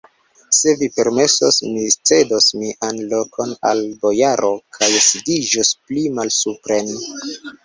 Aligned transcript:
Se 0.59 0.71
vi 0.77 0.87
permesos, 0.93 1.59
mi 1.73 1.83
cedos 2.11 2.47
mian 2.61 3.01
lokon 3.11 3.53
al 3.73 3.83
la 3.91 4.01
bojaro 4.07 4.51
kaj 4.79 4.91
sidiĝos 5.11 5.75
pli 5.85 6.09
malsupren. 6.19 6.91